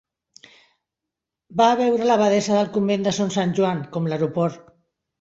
Va 1.61 1.69
a 1.75 1.77
veure 1.83 2.09
l’abadessa 2.09 2.57
del 2.57 2.75
convent 2.81 3.07
de 3.11 3.17
son 3.21 3.33
Sant 3.39 3.57
Joan, 3.61 3.89
com 3.95 4.13
l'aeroport. 4.15 4.69